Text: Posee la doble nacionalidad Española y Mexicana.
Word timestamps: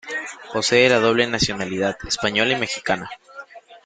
Posee 0.51 0.89
la 0.89 0.99
doble 0.99 1.27
nacionalidad 1.27 1.95
Española 2.07 2.53
y 2.53 2.59
Mexicana. 2.59 3.07